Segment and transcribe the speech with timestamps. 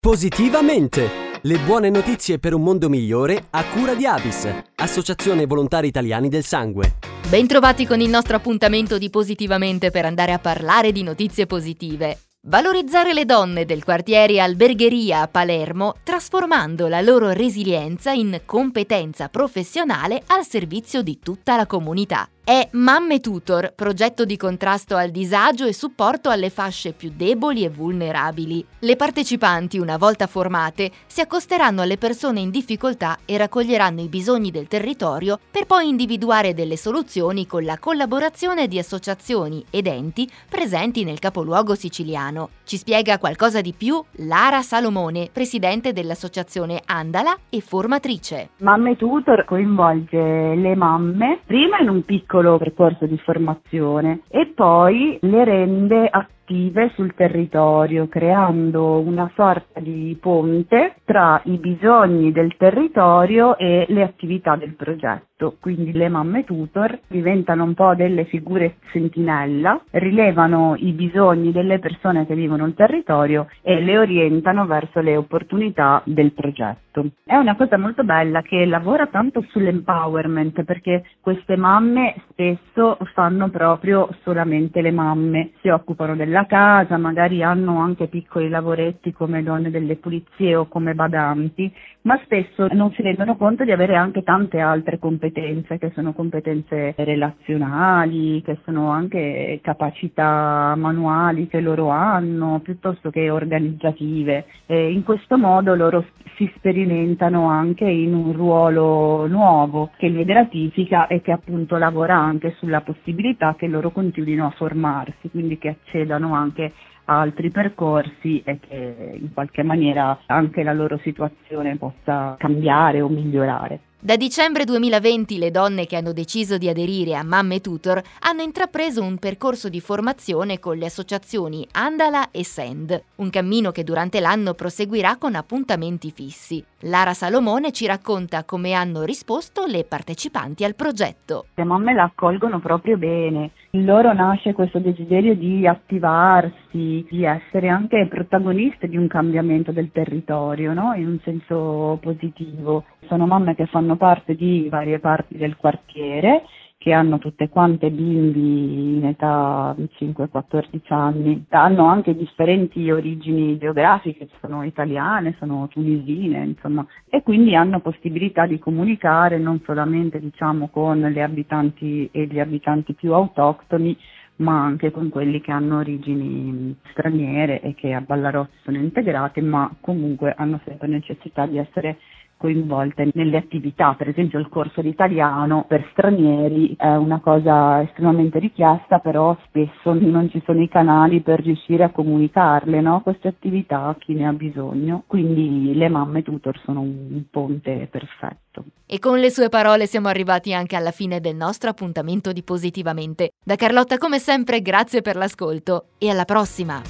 [0.00, 1.40] Positivamente!
[1.42, 6.44] Le buone notizie per un mondo migliore a cura di Avis, Associazione Volontari Italiani del
[6.44, 6.98] Sangue.
[7.28, 12.16] Bentrovati con il nostro appuntamento di Positivamente per andare a parlare di notizie positive.
[12.42, 20.22] Valorizzare le donne del quartiere Albergheria a Palermo, trasformando la loro resilienza in competenza professionale
[20.28, 22.28] al servizio di tutta la comunità.
[22.48, 27.68] È Mamme Tutor, progetto di contrasto al disagio e supporto alle fasce più deboli e
[27.68, 28.64] vulnerabili.
[28.78, 34.50] Le partecipanti, una volta formate, si accosteranno alle persone in difficoltà e raccoglieranno i bisogni
[34.50, 41.04] del territorio per poi individuare delle soluzioni con la collaborazione di associazioni ed enti presenti
[41.04, 42.48] nel capoluogo siciliano.
[42.64, 48.52] Ci spiega qualcosa di più Lara Salomone, presidente dell'associazione Andala e formatrice.
[48.60, 54.20] Mamme Tutor coinvolge le mamme prima in un piccolo piccolo percorso di formazione.
[54.28, 56.08] E poi le rende
[56.48, 64.02] attive sul territorio, creando una sorta di ponte tra i bisogni del territorio e le
[64.02, 65.28] attività del progetto
[65.60, 72.26] quindi le mamme tutor, diventano un po' delle figure sentinella, rilevano i bisogni delle persone
[72.26, 77.06] che vivono il territorio e le orientano verso le opportunità del progetto.
[77.24, 84.08] È una cosa molto bella che lavora tanto sull'empowerment perché queste mamme spesso fanno proprio
[84.24, 89.96] solamente le mamme, si occupano della casa, magari hanno anche piccoli lavoretti come donne delle
[89.96, 91.72] pulizie o come badanti,
[92.08, 96.94] ma spesso non si rendono conto di avere anche tante altre competenze che sono competenze
[96.96, 104.46] relazionali, che sono anche capacità manuali che loro hanno, piuttosto che organizzative.
[104.64, 111.08] E in questo modo loro si sperimentano anche in un ruolo nuovo che li gratifica
[111.08, 116.32] e che appunto lavora anche sulla possibilità che loro continuino a formarsi, quindi che accedano
[116.32, 116.72] anche
[117.10, 123.80] altri percorsi e che in qualche maniera anche la loro situazione possa cambiare o migliorare.
[124.00, 129.02] Da dicembre 2020 le donne che hanno deciso di aderire a Mamme Tutor hanno intrapreso
[129.02, 134.54] un percorso di formazione con le associazioni Andala e Send, un cammino che durante l'anno
[134.54, 136.64] proseguirà con appuntamenti fissi.
[136.82, 141.46] Lara Salomone ci racconta come hanno risposto le partecipanti al progetto.
[141.56, 147.68] Le mamme la accolgono proprio bene, in loro nasce questo desiderio di attivarsi, di essere
[147.68, 150.94] anche protagoniste di un cambiamento del territorio, no?
[150.94, 152.84] in un senso positivo.
[153.08, 156.42] Sono mamme che fanno parte di varie parti del quartiere
[156.78, 164.62] che hanno tutte quante bimbi in età 5-14 anni, hanno anche differenti origini geografiche, sono
[164.62, 171.22] italiane, sono tunisine, insomma, e quindi hanno possibilità di comunicare non solamente diciamo, con le
[171.22, 173.96] abitanti e gli abitanti più autoctoni,
[174.36, 179.68] ma anche con quelli che hanno origini straniere e che a Ballarossi sono integrati, ma
[179.80, 181.98] comunque hanno sempre necessità di essere
[182.38, 188.38] coinvolte nelle attività, per esempio il corso di italiano per stranieri è una cosa estremamente
[188.38, 193.02] richiesta, però spesso non ci sono i canali per riuscire a comunicarle no?
[193.02, 198.64] queste attività a chi ne ha bisogno, quindi le mamme tutor sono un ponte perfetto.
[198.86, 203.30] E con le sue parole siamo arrivati anche alla fine del nostro appuntamento di Positivamente.
[203.44, 206.80] Da Carlotta come sempre grazie per l'ascolto e alla prossima!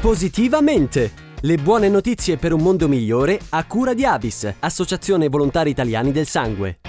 [0.00, 1.27] Positivamente!
[1.40, 6.26] Le buone notizie per un mondo migliore a cura di Avis, Associazione Volontari Italiani del
[6.26, 6.80] Sangue.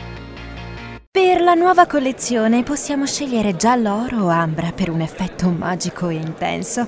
[1.11, 6.15] Per la nuova collezione possiamo scegliere giallo oro o ambra per un effetto magico e
[6.15, 6.87] intenso.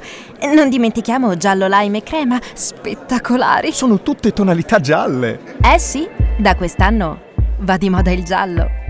[0.55, 3.71] Non dimentichiamo giallo lime e crema, spettacolari.
[3.71, 5.57] Sono tutte tonalità gialle.
[5.61, 7.21] Eh sì, da quest'anno
[7.59, 8.80] va di moda il giallo.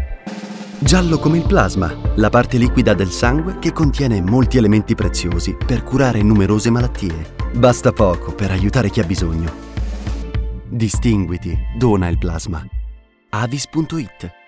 [0.91, 5.84] Giallo come il plasma, la parte liquida del sangue che contiene molti elementi preziosi per
[5.84, 7.34] curare numerose malattie.
[7.53, 9.53] Basta poco per aiutare chi ha bisogno.
[10.68, 12.62] Distinguiti, dona il plasma.
[13.30, 14.41] avis.it